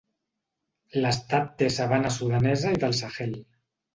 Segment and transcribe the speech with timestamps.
[1.03, 3.37] L'estat té sabana sudanesa i del Sahel.